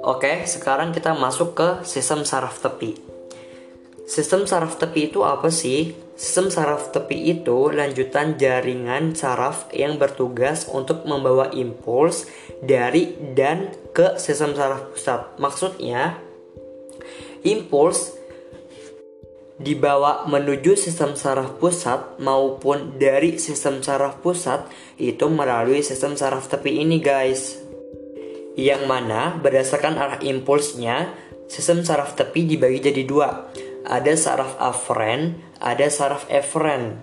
Oke, 0.00 0.48
sekarang 0.48 0.96
kita 0.96 1.12
masuk 1.12 1.52
ke 1.52 1.68
sistem 1.84 2.24
saraf 2.24 2.56
tepi. 2.64 2.96
Sistem 4.08 4.48
saraf 4.48 4.80
tepi 4.80 5.12
itu 5.12 5.20
apa 5.28 5.52
sih? 5.52 5.92
Sistem 6.16 6.48
saraf 6.48 6.88
tepi 6.88 7.36
itu 7.36 7.68
lanjutan 7.68 8.40
jaringan 8.40 9.12
saraf 9.12 9.68
yang 9.76 10.00
bertugas 10.00 10.64
untuk 10.72 11.04
membawa 11.04 11.52
impuls 11.52 12.24
dari 12.64 13.12
dan 13.36 13.76
ke 13.92 14.16
sistem 14.16 14.56
saraf 14.56 14.88
pusat. 14.88 15.20
Maksudnya, 15.36 16.16
impuls 17.44 18.16
dibawa 19.60 20.24
menuju 20.24 20.80
sistem 20.80 21.12
saraf 21.12 21.60
pusat 21.60 22.16
maupun 22.16 22.96
dari 22.96 23.36
sistem 23.36 23.84
saraf 23.84 24.24
pusat 24.24 24.64
itu 24.96 25.28
melalui 25.28 25.84
sistem 25.84 26.16
saraf 26.16 26.48
tepi 26.48 26.80
ini 26.80 26.96
guys 27.04 27.69
yang 28.58 28.86
mana 28.90 29.38
berdasarkan 29.38 29.98
arah 29.98 30.18
impulsnya 30.22 31.14
sistem 31.46 31.82
saraf 31.86 32.14
tepi 32.18 32.46
dibagi 32.46 32.82
jadi 32.82 33.02
dua 33.06 33.28
ada 33.86 34.14
saraf 34.14 34.58
aferen 34.58 35.38
ada 35.62 35.86
saraf 35.90 36.26
eferen 36.30 36.98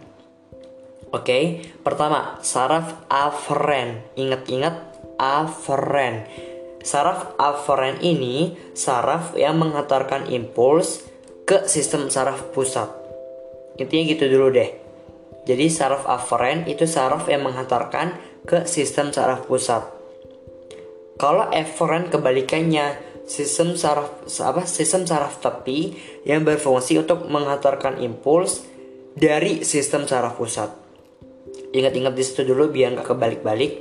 oke 1.11 1.39
pertama 1.83 2.39
saraf 2.43 3.07
aferen 3.07 4.03
ingat-ingat 4.19 4.75
aferen 5.19 6.27
saraf 6.87 7.35
aferen 7.35 7.99
ini 7.99 8.55
saraf 8.71 9.35
yang 9.35 9.59
menghantarkan 9.59 10.31
impuls 10.31 11.03
ke 11.47 11.67
sistem 11.67 12.07
saraf 12.07 12.51
pusat. 12.51 12.91
Intinya 13.79 14.03
gitu 14.07 14.27
dulu 14.27 14.51
deh. 14.51 14.71
Jadi 15.43 15.71
saraf 15.71 16.03
aferen 16.07 16.67
itu 16.67 16.83
saraf 16.83 17.27
yang 17.31 17.43
menghantarkan 17.43 18.15
ke 18.43 18.63
sistem 18.67 19.15
saraf 19.15 19.47
pusat. 19.47 19.96
Kalau 21.17 21.49
eferen 21.49 22.13
kebalikannya, 22.13 22.93
sistem 23.25 23.73
saraf 23.73 24.23
apa? 24.45 24.63
Sistem 24.69 25.03
saraf 25.03 25.41
tepi 25.41 25.97
yang 26.23 26.45
berfungsi 26.45 27.01
untuk 27.01 27.25
menghantarkan 27.27 27.99
impuls 27.99 28.63
dari 29.17 29.65
sistem 29.65 30.05
saraf 30.05 30.37
pusat. 30.37 30.69
Ingat-ingat 31.73 32.13
di 32.13 32.23
situ 32.23 32.47
dulu 32.47 32.69
biar 32.69 32.95
nggak 32.95 33.07
kebalik-balik. 33.09 33.73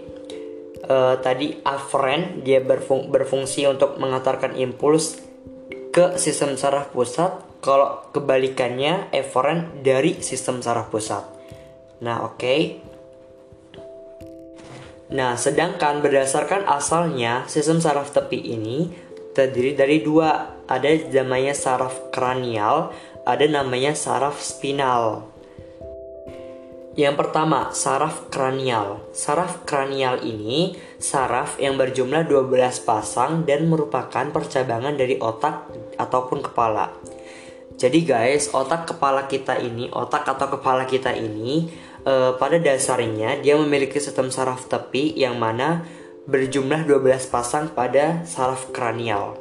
Uh, 0.87 1.19
tadi 1.19 1.51
aferen 1.67 2.47
dia 2.47 2.63
berfung 2.63 3.11
berfungsi 3.11 3.67
untuk 3.67 3.99
menghantarkan 3.99 4.55
impuls 4.55 5.19
ke 5.91 6.15
sistem 6.21 6.55
saraf 6.55 6.95
pusat 6.95 7.43
kalau 7.59 8.07
kebalikannya 8.15 9.11
eferen 9.11 9.83
dari 9.83 10.23
sistem 10.23 10.63
saraf 10.63 10.93
pusat. 10.93 11.25
Nah, 12.05 12.23
oke. 12.29 12.39
Okay. 12.39 12.61
Nah, 15.07 15.39
sedangkan 15.39 16.03
berdasarkan 16.03 16.67
asalnya 16.67 17.47
sistem 17.47 17.79
saraf 17.79 18.11
tepi 18.11 18.43
ini 18.43 18.91
terdiri 19.37 19.79
dari 19.79 20.03
dua. 20.03 20.59
Ada 20.67 21.15
namanya 21.23 21.55
saraf 21.55 22.11
kranial, 22.11 22.91
ada 23.23 23.47
namanya 23.47 23.95
saraf 23.95 24.43
spinal. 24.43 25.31
Yang 26.97 27.15
pertama, 27.23 27.71
saraf 27.77 28.33
kranial. 28.33 29.05
Saraf 29.13 29.63
kranial 29.69 30.25
ini 30.25 30.75
saraf 30.97 31.61
yang 31.61 31.77
berjumlah 31.77 32.25
12 32.25 32.83
pasang 32.83 33.45
dan 33.45 33.69
merupakan 33.69 34.25
percabangan 34.33 34.97
dari 34.97 35.21
otak 35.21 35.69
ataupun 36.01 36.41
kepala. 36.41 36.97
Jadi 37.77 38.09
guys, 38.09 38.57
otak 38.57 38.89
kepala 38.89 39.29
kita 39.29 39.61
ini, 39.61 39.93
otak 39.93 40.25
atau 40.25 40.49
kepala 40.49 40.89
kita 40.89 41.13
ini 41.13 41.69
uh, 42.09 42.33
pada 42.41 42.57
dasarnya 42.57 43.45
dia 43.45 43.53
memiliki 43.61 44.01
sistem 44.01 44.33
saraf 44.33 44.65
tepi 44.65 45.13
yang 45.13 45.37
mana 45.37 45.85
berjumlah 46.25 46.89
12 46.89 47.29
pasang 47.29 47.69
pada 47.77 48.25
saraf 48.25 48.73
kranial. 48.73 49.37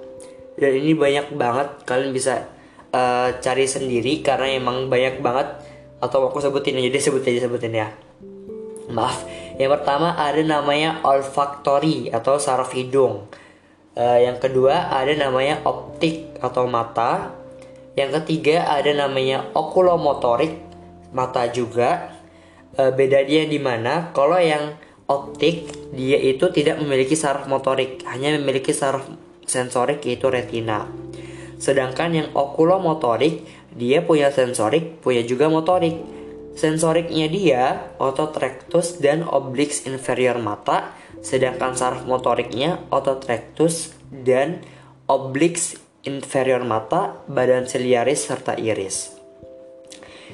Dan 0.60 0.76
ini 0.76 0.92
banyak 0.92 1.32
banget 1.32 1.88
kalian 1.88 2.12
bisa 2.12 2.52
uh, 2.92 3.32
cari 3.40 3.72
sendiri 3.72 4.20
karena 4.20 4.52
emang 4.52 4.92
banyak 4.92 5.24
banget 5.24 5.56
atau 6.04 6.28
aku 6.28 6.44
sebutin 6.44 6.76
aja 6.76 6.92
deh 6.92 7.04
sebutin 7.04 7.40
aja 7.40 7.48
sebutin 7.48 7.72
ya. 7.72 7.88
Maaf. 8.92 9.24
Yang 9.56 9.80
pertama 9.80 10.12
ada 10.20 10.44
namanya 10.44 11.00
olfaktori 11.08 12.12
atau 12.12 12.36
saraf 12.36 12.76
hidung. 12.76 13.32
Uh, 13.96 14.20
yang 14.20 14.44
kedua 14.44 14.92
ada 14.92 15.16
namanya 15.16 15.64
optik 15.64 16.36
atau 16.44 16.68
mata. 16.68 17.32
Yang 17.96 18.24
ketiga 18.24 18.68
ada 18.68 18.92
namanya 18.92 19.48
okulomotorik 19.56 20.60
mata 21.16 21.48
juga. 21.48 22.12
E, 22.76 22.92
beda 22.92 23.24
dia 23.24 23.48
di 23.48 23.56
mana? 23.56 24.12
Kalau 24.12 24.36
yang 24.36 24.76
optik 25.08 25.72
dia 25.96 26.20
itu 26.20 26.52
tidak 26.52 26.84
memiliki 26.84 27.16
saraf 27.16 27.48
motorik, 27.48 28.04
hanya 28.12 28.36
memiliki 28.36 28.76
saraf 28.76 29.08
sensorik 29.48 30.04
yaitu 30.04 30.28
retina. 30.28 30.92
Sedangkan 31.56 32.12
yang 32.12 32.28
okulomotorik 32.36 33.48
dia 33.72 34.04
punya 34.04 34.28
sensorik, 34.28 35.00
punya 35.00 35.24
juga 35.24 35.48
motorik. 35.48 35.96
Sensoriknya 36.56 37.28
dia 37.28 37.64
otot 38.00 38.32
rectus 38.40 39.00
dan 39.04 39.28
obliques 39.28 39.84
inferior 39.88 40.40
mata, 40.40 40.96
sedangkan 41.20 41.76
saraf 41.76 42.04
motoriknya 42.08 42.80
otot 42.92 43.24
rectus 43.28 43.92
dan 44.12 44.64
obliques 45.08 45.85
inferior 46.06 46.62
mata, 46.64 47.22
badan 47.26 47.66
siliaris, 47.66 48.26
serta 48.30 48.56
iris. 48.56 49.18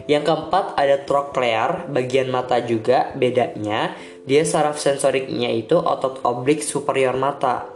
Yang 0.07 0.23
keempat 0.31 0.79
ada 0.79 1.03
troklear, 1.03 1.91
bagian 1.91 2.31
mata 2.31 2.59
juga 2.63 3.11
bedanya 3.15 3.95
dia 4.21 4.45
saraf 4.45 4.77
sensoriknya 4.77 5.49
itu 5.49 5.77
otot 5.81 6.21
oblik 6.21 6.61
superior 6.61 7.17
mata. 7.17 7.67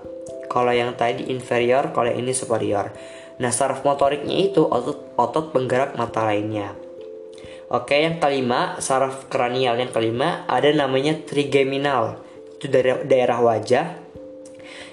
Kalau 0.46 0.72
yang 0.72 0.94
tadi 0.96 1.28
inferior, 1.34 1.92
kalau 1.92 2.08
yang 2.08 2.24
ini 2.24 2.32
superior. 2.32 2.94
Nah, 3.42 3.52
saraf 3.52 3.84
motoriknya 3.84 4.40
itu 4.40 4.64
otot 4.64 5.18
otot 5.20 5.52
penggerak 5.52 6.00
mata 6.00 6.24
lainnya. 6.24 6.72
Oke, 7.68 7.98
yang 7.98 8.22
kelima, 8.22 8.78
saraf 8.78 9.26
kranial 9.28 9.76
yang 9.82 9.90
kelima 9.90 10.46
ada 10.46 10.70
namanya 10.72 11.18
trigeminal. 11.26 12.22
Itu 12.56 12.70
dari 12.72 13.04
daerah 13.10 13.42
wajah. 13.42 13.86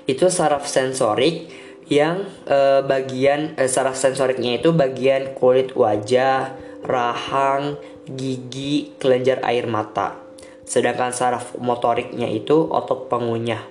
Itu 0.09 0.33
saraf 0.33 0.67
sensorik 0.67 1.53
yang 1.91 2.28
uh, 2.47 2.84
bagian 2.87 3.59
uh, 3.59 3.66
saraf 3.66 3.98
sensoriknya 3.98 4.60
itu 4.62 4.70
bagian 4.70 5.34
kulit 5.34 5.75
wajah, 5.75 6.54
rahang, 6.84 7.78
gigi, 8.06 8.94
kelenjar 8.98 9.43
air 9.47 9.66
mata. 9.70 10.19
Sedangkan 10.66 11.15
saraf 11.15 11.59
motoriknya 11.59 12.31
itu 12.31 12.66
otot 12.71 13.10
pengunyah. 13.10 13.62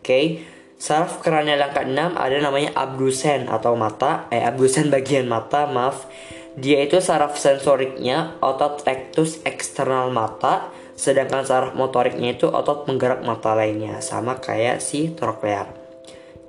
Oke. 0.00 0.04
Okay. 0.04 0.26
Saraf 0.80 1.20
kranial 1.20 1.60
yang 1.60 1.76
keenam 1.76 2.16
ada 2.16 2.40
namanya 2.40 2.72
abdusen 2.72 3.52
atau 3.52 3.76
mata, 3.76 4.24
eh 4.32 4.40
abdusen 4.40 4.88
bagian 4.94 5.28
mata, 5.28 5.68
maaf. 5.68 6.08
Dia 6.56 6.80
itu 6.82 6.98
saraf 7.04 7.36
sensoriknya 7.36 8.40
otot 8.40 8.80
rectus 8.88 9.44
eksternal 9.44 10.08
mata, 10.08 10.72
sedangkan 10.96 11.44
saraf 11.44 11.72
motoriknya 11.76 12.32
itu 12.32 12.48
otot 12.48 12.88
penggerak 12.88 13.20
mata 13.20 13.52
lainnya, 13.52 14.00
sama 14.00 14.40
kayak 14.40 14.80
si 14.80 15.12
troklear. 15.12 15.68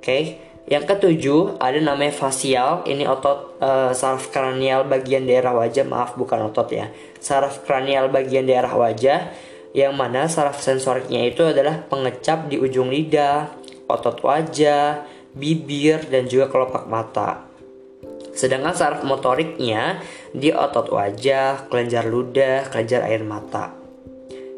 Okay. 0.00 0.51
Yang 0.70 0.94
ketujuh 0.94 1.58
ada 1.58 1.78
namanya 1.82 2.14
fasial. 2.14 2.86
Ini 2.86 3.04
otot 3.10 3.58
uh, 3.58 3.90
saraf 3.90 4.30
kranial 4.30 4.86
bagian 4.86 5.26
daerah 5.26 5.52
wajah. 5.52 5.82
Maaf 5.82 6.14
bukan 6.14 6.48
otot 6.48 6.70
ya. 6.70 6.88
Saraf 7.18 7.66
kranial 7.66 8.08
bagian 8.08 8.46
daerah 8.46 8.70
wajah 8.72 9.32
yang 9.72 9.96
mana 9.96 10.28
saraf 10.28 10.60
sensoriknya 10.60 11.24
itu 11.32 11.48
adalah 11.48 11.80
pengecap 11.88 12.52
di 12.52 12.60
ujung 12.60 12.92
lidah, 12.92 13.48
otot 13.88 14.20
wajah, 14.20 15.08
bibir 15.32 16.04
dan 16.12 16.28
juga 16.28 16.52
kelopak 16.52 16.84
mata. 16.86 17.48
Sedangkan 18.32 18.72
saraf 18.76 19.00
motoriknya 19.04 20.00
di 20.32 20.52
otot 20.52 20.88
wajah, 20.92 21.68
kelenjar 21.68 22.08
ludah, 22.08 22.68
kelenjar 22.68 23.04
air 23.04 23.24
mata. 23.24 23.72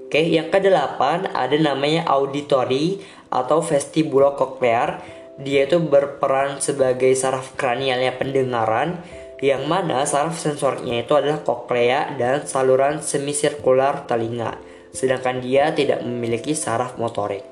Oke, 0.06 0.22
yang 0.30 0.46
kedelapan 0.46 1.26
ada 1.34 1.58
namanya 1.58 2.06
auditory 2.06 3.02
atau 3.34 3.58
vestibulococlear 3.58 5.02
dia 5.40 5.66
itu 5.66 5.82
berperan 5.82 6.62
sebagai 6.62 7.10
saraf 7.18 7.58
kranialnya 7.58 8.14
pendengaran 8.14 9.02
yang 9.42 9.66
mana 9.66 10.06
saraf 10.06 10.38
sensornya 10.38 11.02
itu 11.02 11.12
adalah 11.18 11.42
koklea 11.42 12.14
dan 12.16 12.46
saluran 12.46 13.02
semisirkular 13.02 14.06
telinga 14.06 14.56
sedangkan 14.94 15.42
dia 15.42 15.74
tidak 15.74 16.06
memiliki 16.06 16.54
saraf 16.54 16.96
motorik. 16.96 17.42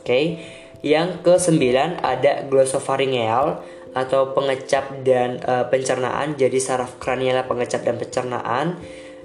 Oke. 0.00 0.02
Okay. 0.02 0.24
Yang 0.82 1.22
kesembilan 1.22 2.02
ada 2.02 2.42
glosopharyngeal 2.50 3.62
atau 3.94 4.34
pengecap 4.34 5.04
dan 5.06 5.38
e, 5.38 5.68
pencernaan 5.70 6.34
jadi 6.34 6.58
saraf 6.58 6.98
kranial 6.98 7.44
pengecap 7.46 7.86
dan 7.86 8.00
pencernaan 8.00 8.66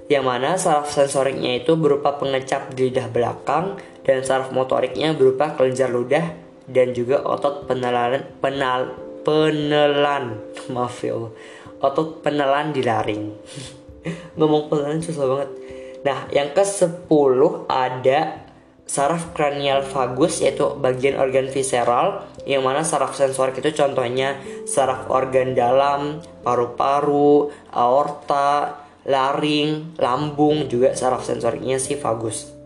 yang 0.06 0.22
mana 0.22 0.54
saraf 0.54 0.92
sensoriknya 0.92 1.64
itu 1.64 1.74
berupa 1.74 2.14
pengecap 2.20 2.76
di 2.76 2.92
lidah 2.92 3.10
belakang 3.10 3.80
dan 4.06 4.22
saraf 4.22 4.54
motoriknya 4.54 5.16
berupa 5.16 5.56
kelenjar 5.56 5.90
ludah 5.90 6.30
dan 6.68 6.92
juga 6.92 7.24
otot 7.24 7.64
penelan 7.64 8.28
penal 8.44 8.92
penelan. 9.24 10.38
Maaf 10.74 11.00
ya 11.02 11.16
Allah. 11.16 11.32
Otot 11.78 12.20
penelan 12.20 12.74
di 12.74 12.82
laring 12.84 13.32
ngomong 14.38 14.68
penelan 14.68 15.00
susah 15.00 15.24
banget. 15.26 15.50
Nah 16.04 16.18
yang 16.30 16.52
ke 16.54 16.62
10 16.62 17.08
ada 17.66 18.48
saraf 18.88 19.36
kranial 19.36 19.84
vagus 19.84 20.40
yaitu 20.40 20.64
bagian 20.80 21.20
organ 21.20 21.44
visceral 21.52 22.24
yang 22.48 22.64
mana 22.64 22.80
saraf 22.80 23.12
sensorik 23.12 23.60
itu 23.60 23.76
contohnya 23.76 24.40
saraf 24.64 25.12
organ 25.12 25.52
dalam, 25.52 26.24
paru-paru, 26.40 27.52
aorta, 27.68 28.80
laring, 29.04 30.00
lambung 30.00 30.64
juga 30.72 30.96
saraf 30.96 31.20
sensoriknya 31.28 31.76
si 31.76 32.00
vagus. 32.00 32.57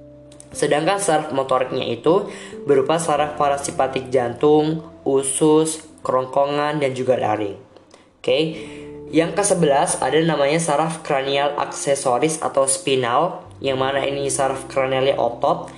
Sedangkan 0.52 1.00
saraf 1.00 1.32
motoriknya 1.32 1.88
itu 1.88 2.28
berupa 2.68 3.00
saraf 3.00 3.34
parasimpatik 3.40 4.12
jantung, 4.12 4.84
usus, 5.02 5.84
kerongkongan 6.04 6.78
dan 6.78 6.92
juga 6.92 7.18
laring. 7.18 7.56
Oke. 8.22 8.38
Yang 9.12 9.36
ke-11 9.36 10.00
ada 10.00 10.18
namanya 10.24 10.56
saraf 10.56 11.04
kranial 11.04 11.52
aksesoris 11.60 12.40
atau 12.40 12.64
spinal 12.64 13.44
yang 13.60 13.76
mana 13.76 14.00
ini 14.08 14.32
saraf 14.32 14.64
kranialnya 14.72 15.20
otot 15.20 15.68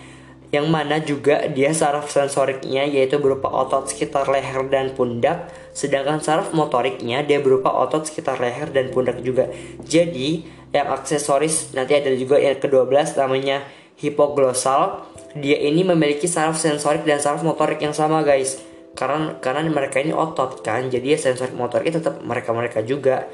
yang 0.54 0.70
mana 0.70 1.02
juga 1.02 1.50
dia 1.50 1.74
saraf 1.74 2.14
sensoriknya 2.14 2.86
yaitu 2.86 3.18
berupa 3.18 3.50
otot 3.50 3.90
sekitar 3.90 4.30
leher 4.30 4.62
dan 4.70 4.94
pundak 4.94 5.50
sedangkan 5.74 6.22
saraf 6.22 6.54
motoriknya 6.54 7.26
dia 7.26 7.42
berupa 7.42 7.74
otot 7.74 8.06
sekitar 8.06 8.38
leher 8.38 8.70
dan 8.70 8.94
pundak 8.94 9.18
juga 9.26 9.50
jadi 9.82 10.46
yang 10.70 10.94
aksesoris 10.94 11.74
nanti 11.74 11.98
ada 11.98 12.14
juga 12.14 12.38
yang 12.38 12.62
ke-12 12.62 13.18
namanya 13.18 13.66
hipoglosal 13.98 15.06
dia 15.34 15.58
ini 15.58 15.82
memiliki 15.82 16.30
saraf 16.30 16.54
sensorik 16.54 17.02
dan 17.02 17.18
saraf 17.18 17.42
motorik 17.42 17.82
yang 17.82 17.94
sama 17.94 18.22
guys. 18.22 18.62
Karena 18.94 19.34
karena 19.42 19.66
mereka 19.66 19.98
ini 19.98 20.14
otot 20.14 20.62
kan? 20.62 20.86
Jadi 20.86 21.14
ya 21.14 21.18
sensorik 21.18 21.58
motoriknya 21.58 21.98
tetap 21.98 22.22
mereka 22.22 22.54
mereka 22.54 22.78
juga. 22.86 23.26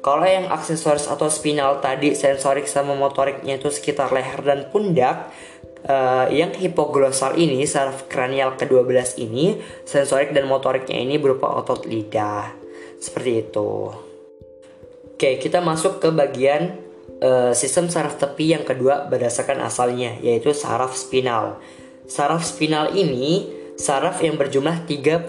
Kalau 0.00 0.26
yang 0.26 0.50
aksesoris 0.50 1.06
atau 1.06 1.30
spinal 1.30 1.78
tadi 1.78 2.16
sensorik 2.16 2.66
sama 2.66 2.96
motoriknya 2.96 3.60
itu 3.60 3.68
sekitar 3.70 4.10
leher 4.10 4.40
dan 4.42 4.66
pundak 4.72 5.28
uh, 5.86 6.26
yang 6.32 6.50
hipoglosal 6.56 7.36
ini 7.36 7.68
saraf 7.68 8.08
kranial 8.08 8.56
ke-12 8.56 9.20
ini 9.20 9.60
sensorik 9.84 10.32
dan 10.32 10.48
motoriknya 10.48 10.98
ini 10.98 11.20
berupa 11.20 11.52
otot 11.54 11.86
lidah. 11.86 12.50
Seperti 12.98 13.30
itu. 13.44 13.92
Oke 15.14 15.36
kita 15.36 15.60
masuk 15.60 16.00
ke 16.00 16.08
bagian 16.10 16.89
uh, 17.20 17.52
sistem 17.52 17.88
saraf 17.88 18.18
tepi 18.18 18.56
yang 18.56 18.64
kedua 18.66 19.08
berdasarkan 19.08 19.60
asalnya 19.64 20.18
yaitu 20.20 20.52
saraf 20.52 20.96
spinal 20.96 21.60
saraf 22.10 22.42
spinal 22.42 22.92
ini 22.92 23.60
saraf 23.80 24.20
yang 24.20 24.36
berjumlah 24.36 24.84
31 24.84 25.24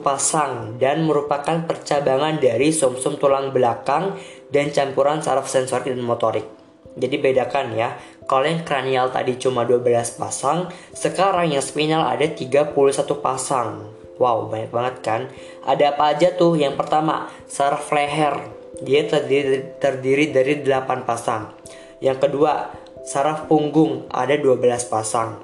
pasang 0.00 0.80
dan 0.80 1.04
merupakan 1.04 1.60
percabangan 1.68 2.40
dari 2.40 2.72
sumsum 2.72 3.18
-sum 3.18 3.20
tulang 3.20 3.52
belakang 3.52 4.16
dan 4.48 4.72
campuran 4.72 5.20
saraf 5.20 5.44
sensorik 5.44 5.92
dan 5.92 6.00
motorik. 6.00 6.48
Jadi 6.92 7.16
bedakan 7.20 7.72
ya, 7.72 7.96
kalau 8.28 8.44
yang 8.44 8.64
kranial 8.68 9.08
tadi 9.08 9.40
cuma 9.40 9.64
12 9.64 10.20
pasang, 10.20 10.68
sekarang 10.92 11.52
yang 11.52 11.64
spinal 11.64 12.04
ada 12.04 12.28
31 12.28 12.76
pasang. 13.20 13.92
Wow, 14.20 14.52
banyak 14.52 14.68
banget 14.68 14.96
kan? 15.00 15.20
Ada 15.64 15.96
apa 15.96 16.12
aja 16.12 16.28
tuh? 16.36 16.56
Yang 16.56 16.76
pertama, 16.76 17.32
saraf 17.48 17.88
leher. 17.96 18.61
Dia 18.82 19.06
terdiri, 19.06 19.78
terdiri 19.78 20.34
dari 20.34 20.58
8 20.58 21.06
pasang. 21.06 21.54
Yang 22.02 22.26
kedua, 22.26 22.74
saraf 23.06 23.46
punggung 23.46 24.10
ada 24.10 24.34
12 24.34 24.90
pasang. 24.90 25.38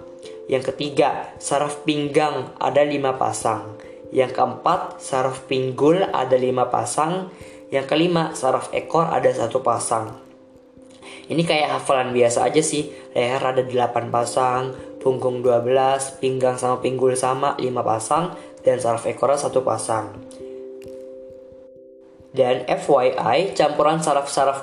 Yang 0.51 0.75
ketiga, 0.75 1.31
saraf 1.39 1.87
pinggang 1.87 2.51
ada 2.59 2.83
5 2.83 3.15
pasang. 3.15 3.79
Yang 4.11 4.43
keempat, 4.43 4.99
saraf 4.99 5.47
pinggul 5.47 6.03
ada 6.03 6.35
5 6.35 6.67
pasang. 6.67 7.31
Yang 7.71 7.87
kelima, 7.87 8.35
saraf 8.35 8.75
ekor 8.75 9.07
ada 9.07 9.31
satu 9.31 9.63
pasang. 9.63 10.19
Ini 11.29 11.45
kayak 11.45 11.79
hafalan 11.79 12.17
biasa 12.17 12.49
aja 12.49 12.65
sih. 12.65 12.91
Leher 13.15 13.39
ada 13.39 13.63
8 13.63 14.11
pasang, 14.11 14.75
punggung 14.99 15.47
12, 15.47 16.19
pinggang 16.19 16.59
sama 16.59 16.83
pinggul 16.83 17.15
sama 17.15 17.55
5 17.55 17.71
pasang, 17.87 18.35
dan 18.67 18.83
saraf 18.83 19.07
ekor 19.07 19.31
satu 19.37 19.63
pasang. 19.63 20.28
Dan 22.39 22.63
FYI, 22.71 23.59
campuran 23.59 23.99
saraf-saraf 23.99 24.63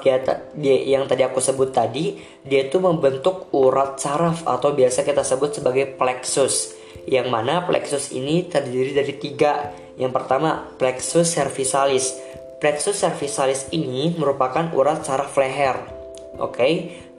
dia 0.55 0.77
yang 0.79 1.11
tadi 1.11 1.27
aku 1.27 1.43
sebut 1.43 1.75
tadi, 1.75 2.15
dia 2.47 2.71
itu 2.71 2.79
membentuk 2.79 3.51
urat 3.51 3.99
saraf 3.99 4.47
atau 4.47 4.71
biasa 4.71 5.03
kita 5.03 5.27
sebut 5.27 5.59
sebagai 5.59 5.91
plexus. 5.99 6.71
Yang 7.03 7.27
mana 7.27 7.67
plexus 7.67 8.15
ini 8.15 8.47
terdiri 8.47 8.95
dari 8.95 9.19
tiga. 9.19 9.75
Yang 9.99 10.15
pertama, 10.15 10.71
plexus 10.79 11.35
cervicalis. 11.35 12.15
Plexus 12.63 12.95
cervicalis 12.95 13.67
ini 13.75 14.15
merupakan 14.15 14.71
urat 14.71 15.03
saraf 15.03 15.35
leher 15.35 15.75
Oke, 16.35 16.59
okay? 16.59 16.73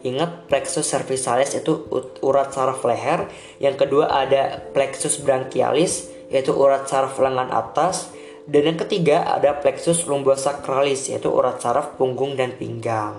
ingat 0.04 0.44
plexus 0.44 0.92
cervicalis 0.92 1.56
itu 1.56 1.88
urat 2.20 2.52
saraf 2.52 2.84
leher. 2.84 3.28
Yang 3.60 3.84
kedua 3.84 4.08
ada 4.08 4.60
plexus 4.72 5.20
branchialis 5.20 6.12
yaitu 6.28 6.52
urat 6.52 6.84
saraf 6.84 7.16
lengan 7.16 7.48
atas. 7.48 8.12
Dan 8.46 8.62
yang 8.62 8.78
ketiga 8.78 9.26
ada 9.26 9.58
plexus 9.58 10.06
lumbosacralis 10.06 11.10
yaitu 11.10 11.26
urat 11.26 11.58
saraf 11.58 11.98
punggung 11.98 12.38
dan 12.38 12.54
pinggang. 12.54 13.18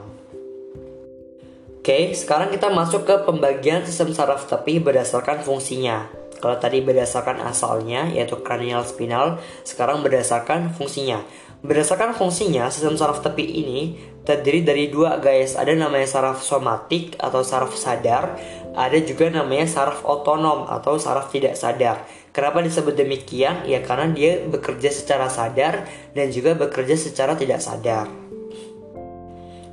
Oke, 1.83 2.15
sekarang 2.15 2.51
kita 2.51 2.67
masuk 2.71 3.07
ke 3.07 3.15
pembagian 3.23 3.83
sistem 3.83 4.11
saraf 4.15 4.47
tepi 4.47 4.79
berdasarkan 4.79 5.43
fungsinya. 5.43 6.07
Kalau 6.39 6.55
tadi 6.59 6.79
berdasarkan 6.79 7.43
asalnya 7.43 8.11
yaitu 8.11 8.39
cranial 8.39 8.87
spinal, 8.87 9.39
sekarang 9.67 10.03
berdasarkan 10.03 10.71
fungsinya. 10.75 11.23
Berdasarkan 11.63 12.13
fungsinya, 12.13 12.69
sistem 12.69 12.99
saraf 12.99 13.25
tepi 13.25 13.43
ini 13.43 13.97
terdiri 14.27 14.61
dari 14.61 14.91
dua 14.91 15.17
guys. 15.17 15.55
Ada 15.55 15.73
namanya 15.73 16.05
saraf 16.05 16.43
somatik 16.43 17.17
atau 17.17 17.41
saraf 17.41 17.73
sadar, 17.73 18.37
ada 18.77 18.97
juga 19.01 19.31
namanya 19.31 19.65
saraf 19.65 20.05
otonom 20.05 20.69
atau 20.69 21.01
saraf 21.01 21.33
tidak 21.33 21.57
sadar. 21.57 22.05
Kenapa 22.37 22.61
disebut 22.61 22.93
demikian? 22.93 23.65
Ya 23.65 23.81
karena 23.81 24.13
dia 24.13 24.45
bekerja 24.45 24.93
secara 24.93 25.25
sadar 25.25 25.89
dan 26.13 26.29
juga 26.29 26.53
bekerja 26.53 26.93
secara 26.93 27.33
tidak 27.33 27.65
sadar. 27.65 28.05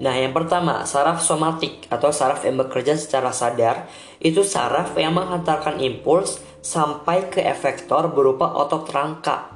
Nah, 0.00 0.14
yang 0.16 0.32
pertama, 0.32 0.88
saraf 0.88 1.20
somatik 1.20 1.84
atau 1.92 2.08
saraf 2.08 2.40
yang 2.40 2.56
bekerja 2.56 2.96
secara 2.96 3.36
sadar 3.36 3.84
itu 4.16 4.40
saraf 4.42 4.96
yang 4.96 5.12
menghantarkan 5.12 5.76
impuls 5.76 6.40
sampai 6.64 7.28
ke 7.28 7.44
efektor 7.44 8.08
berupa 8.10 8.48
otot 8.56 8.88
rangka 8.88 9.53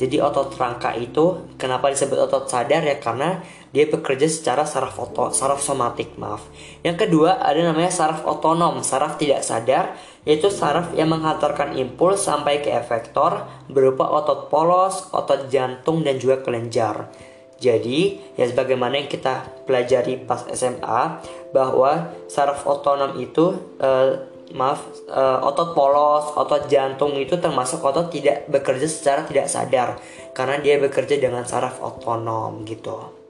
jadi 0.00 0.24
otot 0.24 0.56
rangka 0.56 0.96
itu 0.96 1.52
kenapa 1.60 1.92
disebut 1.92 2.24
otot 2.24 2.48
sadar 2.48 2.80
ya 2.80 2.96
karena 2.96 3.44
dia 3.68 3.84
bekerja 3.84 4.24
secara 4.32 4.64
saraf 4.64 4.96
oto, 4.96 5.28
saraf 5.28 5.60
somatik, 5.60 6.16
maaf. 6.16 6.48
Yang 6.80 7.04
kedua 7.06 7.36
ada 7.36 7.60
namanya 7.60 7.92
saraf 7.92 8.24
otonom, 8.24 8.80
saraf 8.80 9.20
tidak 9.20 9.44
sadar, 9.44 9.94
yaitu 10.24 10.48
saraf 10.48 10.96
yang 10.96 11.12
menghantarkan 11.12 11.76
impuls 11.76 12.24
sampai 12.24 12.64
ke 12.64 12.72
efektor 12.72 13.44
berupa 13.68 14.08
otot 14.08 14.48
polos, 14.48 15.12
otot 15.12 15.52
jantung 15.52 16.00
dan 16.00 16.16
juga 16.16 16.40
kelenjar. 16.40 17.12
Jadi, 17.60 18.16
ya 18.40 18.48
sebagaimana 18.48 19.04
yang 19.04 19.06
kita 19.12 19.68
pelajari 19.68 20.16
pas 20.24 20.48
SMA 20.48 21.20
bahwa 21.52 22.08
saraf 22.24 22.64
otonom 22.64 23.20
itu 23.20 23.52
eh, 23.76 24.16
maaf 24.52 24.86
uh, 25.10 25.38
otot 25.46 25.72
polos, 25.74 26.34
otot 26.34 26.66
jantung 26.66 27.14
itu 27.16 27.38
termasuk 27.38 27.82
otot 27.82 28.10
tidak 28.10 28.50
bekerja 28.50 28.86
secara 28.90 29.22
tidak 29.26 29.46
sadar 29.46 29.98
karena 30.34 30.58
dia 30.58 30.78
bekerja 30.78 31.18
dengan 31.18 31.46
saraf 31.46 31.78
otonom 31.78 32.66
gitu. 32.66 33.20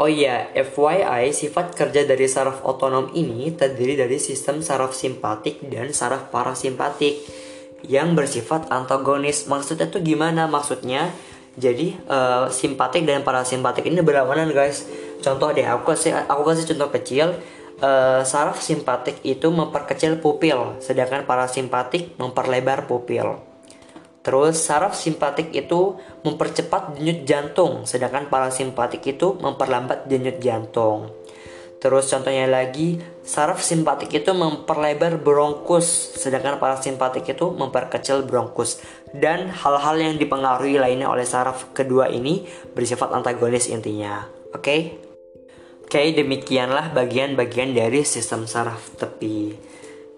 Oh 0.00 0.08
iya, 0.08 0.48
FYI, 0.56 1.28
sifat 1.28 1.76
kerja 1.76 2.08
dari 2.08 2.24
saraf 2.24 2.64
otonom 2.64 3.12
ini 3.12 3.52
terdiri 3.52 4.00
dari 4.00 4.16
sistem 4.16 4.64
saraf 4.64 4.96
simpatik 4.96 5.60
dan 5.68 5.92
saraf 5.92 6.32
parasimpatik 6.32 7.20
yang 7.84 8.16
bersifat 8.16 8.72
antagonis. 8.72 9.44
Maksudnya 9.44 9.92
tuh 9.92 10.00
gimana? 10.00 10.48
Maksudnya 10.48 11.12
jadi 11.52 12.00
uh, 12.08 12.48
simpatik 12.48 13.04
dan 13.04 13.20
parasimpatik 13.20 13.84
ini 13.84 14.00
berlawanan 14.00 14.56
guys. 14.56 14.88
Contoh 15.20 15.52
deh, 15.52 15.68
aku 15.68 15.92
kasih 15.92 16.16
aku 16.16 16.48
kasih 16.48 16.64
contoh 16.72 16.88
kecil 16.96 17.36
uh, 17.80 18.22
saraf 18.22 18.60
simpatik 18.60 19.24
itu 19.24 19.48
memperkecil 19.48 20.20
pupil, 20.20 20.78
sedangkan 20.78 21.24
parasimpatik 21.24 22.16
memperlebar 22.20 22.86
pupil. 22.86 23.40
Terus 24.20 24.60
saraf 24.60 24.92
simpatik 24.92 25.48
itu 25.56 25.96
mempercepat 26.22 27.00
denyut 27.00 27.24
jantung, 27.24 27.88
sedangkan 27.88 28.28
parasimpatik 28.28 29.00
itu 29.16 29.32
memperlambat 29.40 30.04
denyut 30.04 30.36
jantung. 30.44 31.08
Terus 31.80 32.12
contohnya 32.12 32.44
lagi, 32.44 33.00
saraf 33.24 33.64
simpatik 33.64 34.12
itu 34.12 34.36
memperlebar 34.36 35.16
bronkus, 35.16 36.12
sedangkan 36.20 36.60
parasimpatik 36.60 37.32
itu 37.32 37.48
memperkecil 37.56 38.28
bronkus. 38.28 38.84
Dan 39.16 39.48
hal-hal 39.48 39.96
yang 39.96 40.14
dipengaruhi 40.20 40.76
lainnya 40.76 41.08
oleh 41.08 41.24
saraf 41.24 41.72
kedua 41.72 42.12
ini 42.12 42.44
bersifat 42.76 43.16
antagonis 43.16 43.72
intinya. 43.72 44.28
Oke? 44.52 44.60
Okay? 44.60 45.09
Oke, 45.90 46.14
demikianlah 46.14 46.94
bagian-bagian 46.94 47.74
dari 47.74 48.06
sistem 48.06 48.46
saraf 48.46 48.94
tepi. 48.94 49.58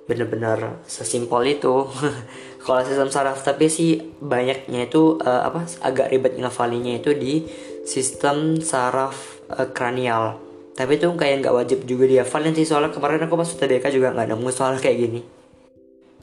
Bener-bener 0.04 0.84
sesimpel 0.84 1.56
itu. 1.56 1.88
Kalau 2.68 2.84
sistem 2.84 3.08
saraf 3.08 3.40
tepi 3.40 3.72
sih 3.72 3.96
banyaknya 4.20 4.84
itu 4.84 5.16
uh, 5.24 5.48
apa 5.48 5.64
agak 5.80 6.12
ribet 6.12 6.36
ngafalinya 6.36 7.00
itu 7.00 7.16
di 7.16 7.48
sistem 7.88 8.60
saraf 8.60 9.40
uh, 9.48 9.72
kranial. 9.72 10.36
Tapi 10.76 11.00
itu 11.00 11.08
kayak 11.16 11.40
nggak 11.40 11.56
wajib 11.56 11.88
juga 11.88 12.04
dia 12.04 12.28
sih 12.28 12.68
soalnya 12.68 12.92
kemarin 12.92 13.24
aku 13.24 13.40
masuk 13.40 13.64
TDK 13.64 13.96
juga 13.96 14.12
nggak 14.12 14.28
nemu 14.28 14.52
soal 14.52 14.76
kayak 14.76 15.08
gini. 15.08 15.24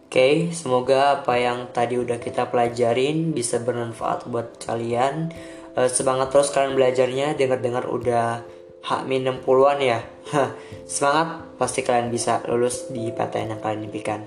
Oke, 0.05 0.53
semoga 0.53 1.25
apa 1.25 1.41
yang 1.41 1.73
tadi 1.73 1.97
udah 1.97 2.21
kita 2.21 2.53
pelajarin 2.53 3.33
bisa 3.33 3.57
bermanfaat 3.57 4.29
buat 4.29 4.61
kalian. 4.61 5.33
Uh, 5.73 5.89
semangat 5.89 6.29
terus 6.29 6.53
kalian 6.53 6.77
belajarnya. 6.77 7.33
Dengar-dengar 7.33 7.89
udah 7.89 8.58
H-60-an 8.83 9.79
ya. 9.83 9.99
Semangat, 10.89 11.45
pasti 11.59 11.83
kalian 11.83 12.09
bisa 12.09 12.41
lulus 12.47 12.89
di 12.89 13.11
PTN 13.11 13.57
yang 13.57 13.61
kalian 13.61 13.87
impikan. 13.89 14.21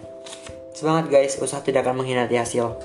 Semangat 0.72 1.12
guys, 1.12 1.36
usaha 1.40 1.60
tidak 1.60 1.84
akan 1.84 2.02
mengkhianati 2.02 2.36
hasil. 2.36 2.76